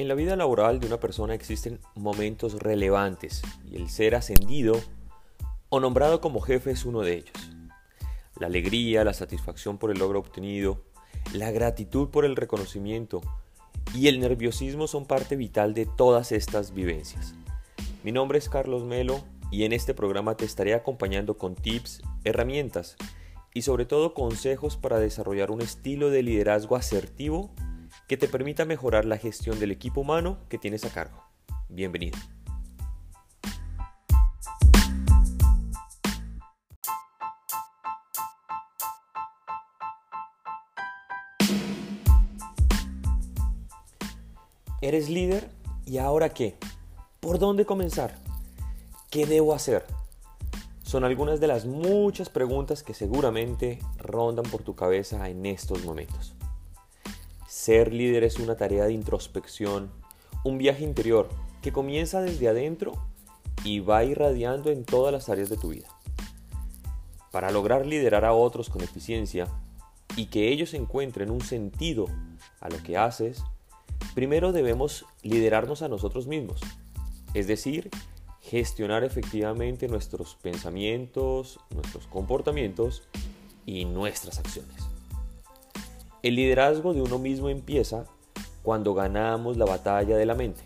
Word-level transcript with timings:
En 0.00 0.08
la 0.08 0.14
vida 0.14 0.34
laboral 0.34 0.80
de 0.80 0.86
una 0.86 0.98
persona 0.98 1.34
existen 1.34 1.78
momentos 1.94 2.54
relevantes 2.54 3.42
y 3.70 3.76
el 3.76 3.90
ser 3.90 4.14
ascendido 4.14 4.80
o 5.68 5.78
nombrado 5.78 6.22
como 6.22 6.40
jefe 6.40 6.70
es 6.70 6.86
uno 6.86 7.02
de 7.02 7.16
ellos. 7.16 7.52
La 8.38 8.46
alegría, 8.46 9.04
la 9.04 9.12
satisfacción 9.12 9.76
por 9.76 9.90
el 9.90 9.98
logro 9.98 10.20
obtenido, 10.20 10.82
la 11.34 11.50
gratitud 11.50 12.08
por 12.08 12.24
el 12.24 12.36
reconocimiento 12.36 13.20
y 13.94 14.08
el 14.08 14.20
nerviosismo 14.20 14.86
son 14.86 15.04
parte 15.04 15.36
vital 15.36 15.74
de 15.74 15.84
todas 15.84 16.32
estas 16.32 16.72
vivencias. 16.72 17.34
Mi 18.02 18.10
nombre 18.10 18.38
es 18.38 18.48
Carlos 18.48 18.84
Melo 18.84 19.20
y 19.50 19.64
en 19.64 19.74
este 19.74 19.92
programa 19.92 20.34
te 20.34 20.46
estaré 20.46 20.72
acompañando 20.72 21.36
con 21.36 21.54
tips, 21.54 22.00
herramientas 22.24 22.96
y 23.52 23.60
sobre 23.62 23.84
todo 23.84 24.14
consejos 24.14 24.78
para 24.78 24.98
desarrollar 24.98 25.50
un 25.50 25.60
estilo 25.60 26.08
de 26.08 26.22
liderazgo 26.22 26.76
asertivo 26.76 27.50
que 28.10 28.16
te 28.16 28.26
permita 28.26 28.64
mejorar 28.64 29.04
la 29.04 29.18
gestión 29.18 29.60
del 29.60 29.70
equipo 29.70 30.00
humano 30.00 30.38
que 30.48 30.58
tienes 30.58 30.84
a 30.84 30.90
cargo. 30.90 31.22
Bienvenido. 31.68 32.18
¿Eres 44.80 45.08
líder? 45.08 45.48
¿Y 45.86 45.98
ahora 45.98 46.30
qué? 46.30 46.56
¿Por 47.20 47.38
dónde 47.38 47.64
comenzar? 47.64 48.18
¿Qué 49.08 49.24
debo 49.24 49.54
hacer? 49.54 49.86
Son 50.82 51.04
algunas 51.04 51.38
de 51.38 51.46
las 51.46 51.64
muchas 51.64 52.28
preguntas 52.28 52.82
que 52.82 52.92
seguramente 52.92 53.78
rondan 53.98 54.50
por 54.50 54.64
tu 54.64 54.74
cabeza 54.74 55.28
en 55.28 55.46
estos 55.46 55.84
momentos. 55.84 56.34
Ser 57.62 57.92
líder 57.92 58.24
es 58.24 58.38
una 58.38 58.56
tarea 58.56 58.86
de 58.86 58.94
introspección, 58.94 59.90
un 60.44 60.56
viaje 60.56 60.82
interior 60.82 61.28
que 61.60 61.72
comienza 61.72 62.22
desde 62.22 62.48
adentro 62.48 62.94
y 63.64 63.80
va 63.80 64.02
irradiando 64.02 64.70
en 64.70 64.86
todas 64.86 65.12
las 65.12 65.28
áreas 65.28 65.50
de 65.50 65.58
tu 65.58 65.68
vida. 65.68 65.86
Para 67.30 67.50
lograr 67.50 67.84
liderar 67.84 68.24
a 68.24 68.32
otros 68.32 68.70
con 68.70 68.80
eficiencia 68.80 69.46
y 70.16 70.28
que 70.28 70.48
ellos 70.48 70.72
encuentren 70.72 71.30
un 71.30 71.42
sentido 71.42 72.06
a 72.60 72.70
lo 72.70 72.82
que 72.82 72.96
haces, 72.96 73.42
primero 74.14 74.52
debemos 74.52 75.04
liderarnos 75.22 75.82
a 75.82 75.88
nosotros 75.88 76.26
mismos, 76.26 76.62
es 77.34 77.46
decir, 77.46 77.90
gestionar 78.40 79.04
efectivamente 79.04 79.86
nuestros 79.86 80.34
pensamientos, 80.36 81.60
nuestros 81.74 82.06
comportamientos 82.06 83.02
y 83.66 83.84
nuestras 83.84 84.38
acciones. 84.38 84.89
El 86.22 86.36
liderazgo 86.36 86.92
de 86.92 87.00
uno 87.00 87.18
mismo 87.18 87.48
empieza 87.48 88.04
cuando 88.62 88.92
ganamos 88.92 89.56
la 89.56 89.64
batalla 89.64 90.18
de 90.18 90.26
la 90.26 90.34
mente. 90.34 90.60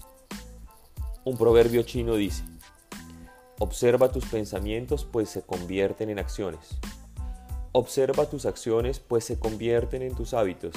Un 1.24 1.36
proverbio 1.36 1.84
chino 1.84 2.16
dice, 2.16 2.42
observa 3.60 4.10
tus 4.10 4.24
pensamientos 4.24 5.04
pues 5.04 5.28
se 5.28 5.42
convierten 5.42 6.10
en 6.10 6.18
acciones. 6.18 6.76
Observa 7.70 8.28
tus 8.28 8.46
acciones 8.46 8.98
pues 8.98 9.26
se 9.26 9.38
convierten 9.38 10.02
en 10.02 10.16
tus 10.16 10.34
hábitos. 10.34 10.74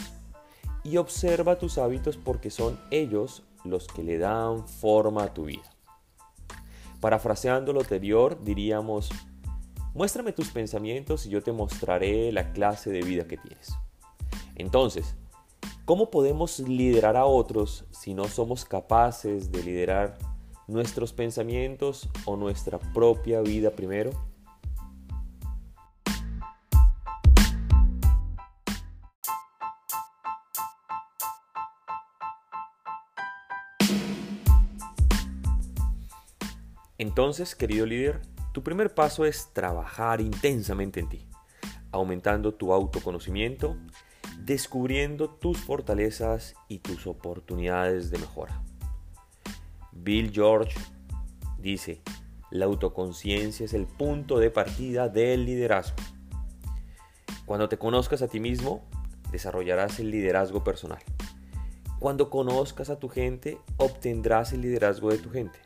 Y 0.83 0.98
observa 0.98 1.58
tus 1.58 1.80
hábitos 1.80 2.16
porque 2.16 2.52
son 2.52 2.80
ellos 2.92 3.42
los 3.64 3.88
que 3.88 4.03
le 4.03 4.20
dan 4.20 4.67
forma 4.67 5.23
a 5.23 5.33
tu 5.33 5.45
vida. 5.45 5.73
Parafraseando 7.02 7.73
lo 7.73 7.80
anterior, 7.80 8.44
diríamos, 8.44 9.09
muéstrame 9.95 10.33
tus 10.33 10.50
pensamientos 10.50 11.25
y 11.25 11.30
yo 11.30 11.42
te 11.42 11.52
mostraré 11.52 12.31
la 12.31 12.53
clase 12.53 12.92
de 12.92 13.02
vida 13.02 13.28
que 13.28 13.38
tienes. 13.38 13.73
Entonces, 14.59 15.16
¿cómo 15.86 16.09
podemos 16.09 16.58
liderar 16.58 17.16
a 17.16 17.25
otros 17.25 17.86
si 17.91 18.16
no 18.16 18.23
somos 18.23 18.66
capaces 18.66 19.52
de 19.52 19.61
liderar 19.61 20.17
nuestros 20.67 21.14
pensamientos 21.14 22.09
o 22.26 22.36
nuestra 22.36 22.80
propia 22.80 23.42
vida 23.42 23.70
primero? 23.70 24.09
Entonces, 36.98 37.55
querido 37.55 37.86
líder, 37.86 38.23
tu 38.54 38.64
primer 38.64 38.95
paso 38.95 39.23
es 39.23 39.54
trabajar 39.54 40.20
intensamente 40.20 40.99
en 40.99 41.10
ti, 41.10 41.27
aumentando 41.92 42.55
tu 42.55 42.73
autoconocimiento 42.73 43.77
descubriendo 44.43 45.30
tus 45.30 45.58
fortalezas 45.58 46.55
y 46.67 46.80
tus 46.80 47.08
oportunidades 47.08 48.11
de 48.11 48.20
mejora. 48.20 48.61
Bill 49.92 50.31
George 50.31 50.80
dice, 51.58 52.02
la 52.52 52.65
autoconciencia 52.65 53.65
es 53.65 53.73
el 53.73 53.87
punto 53.87 54.39
de 54.39 54.52
partida 54.52 55.09
del 55.09 55.45
liderazgo. 55.45 55.98
Cuando 57.45 57.67
te 57.67 57.77
conozcas 57.77 58.21
a 58.21 58.27
ti 58.27 58.39
mismo, 58.39 58.86
desarrollarás 59.31 59.99
el 59.99 60.11
liderazgo 60.11 60.64
personal. 60.64 60.99
Cuando 61.99 62.30
conozcas 62.30 62.89
a 62.89 62.99
tu 62.99 63.09
gente, 63.09 63.58
obtendrás 63.77 64.54
el 64.54 64.61
liderazgo 64.61 65.09
de 65.09 65.17
tu 65.17 65.31
gente. 65.31 65.59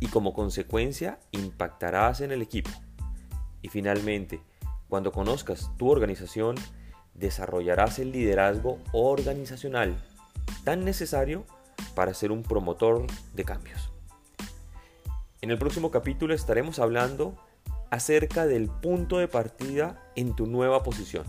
Y 0.00 0.06
como 0.06 0.32
consecuencia, 0.32 1.20
impactarás 1.32 2.22
en 2.22 2.32
el 2.32 2.40
equipo. 2.40 2.70
Y 3.60 3.68
finalmente, 3.68 4.40
cuando 4.88 5.12
conozcas 5.12 5.70
tu 5.76 5.90
organización, 5.90 6.56
desarrollarás 7.20 7.98
el 7.98 8.12
liderazgo 8.12 8.78
organizacional 8.92 9.96
tan 10.64 10.84
necesario 10.84 11.44
para 11.94 12.14
ser 12.14 12.32
un 12.32 12.42
promotor 12.42 13.06
de 13.34 13.44
cambios. 13.44 13.92
En 15.40 15.50
el 15.50 15.58
próximo 15.58 15.90
capítulo 15.90 16.34
estaremos 16.34 16.78
hablando 16.78 17.36
acerca 17.90 18.46
del 18.46 18.68
punto 18.68 19.18
de 19.18 19.28
partida 19.28 20.02
en 20.16 20.34
tu 20.34 20.46
nueva 20.46 20.82
posición. 20.82 21.24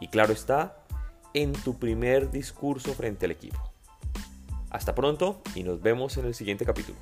Y 0.00 0.08
claro 0.08 0.32
está, 0.32 0.84
en 1.34 1.52
tu 1.52 1.78
primer 1.78 2.30
discurso 2.30 2.92
frente 2.92 3.26
al 3.26 3.32
equipo. 3.32 3.58
Hasta 4.70 4.94
pronto 4.94 5.42
y 5.54 5.62
nos 5.64 5.80
vemos 5.82 6.16
en 6.16 6.26
el 6.26 6.34
siguiente 6.34 6.64
capítulo. 6.64 6.98